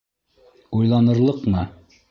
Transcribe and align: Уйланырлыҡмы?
Уйланырлыҡмы? 0.79 1.67